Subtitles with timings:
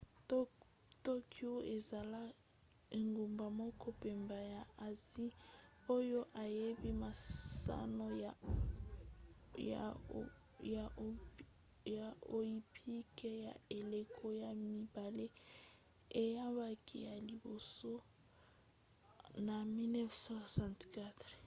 [1.05, 2.21] tokyo ekozala
[2.99, 5.31] engumba moko pamba ya asie
[5.95, 8.05] oyo eyambi masano
[11.95, 15.25] ya oympique ya eleko ya mibale
[16.21, 17.91] eyambaki ya liboso
[19.47, 21.31] na 1964